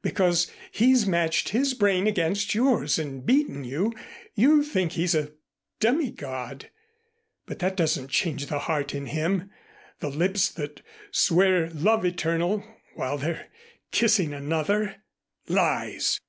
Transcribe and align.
Because 0.00 0.48
he's 0.70 1.08
matched 1.08 1.48
his 1.48 1.74
brain 1.74 2.06
against 2.06 2.54
yours 2.54 3.00
and 3.00 3.26
beaten 3.26 3.64
you, 3.64 3.92
you 4.36 4.62
think 4.62 4.92
he's 4.92 5.12
a 5.12 5.32
demigod; 5.80 6.70
but 7.46 7.58
that 7.58 7.76
doesn't 7.76 8.06
change 8.08 8.46
the 8.46 8.60
heart 8.60 8.94
in 8.94 9.06
him, 9.06 9.50
the 9.98 10.08
lips 10.08 10.48
that 10.50 10.82
swear 11.10 11.68
love 11.70 12.04
eternal 12.04 12.62
while 12.94 13.18
they're 13.18 13.48
kissing 13.90 14.32
another" 14.32 15.02
"Lies!" 15.58 16.20